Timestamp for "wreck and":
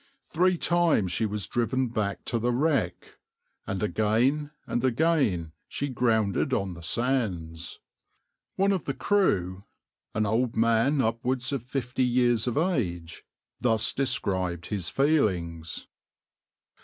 2.51-3.83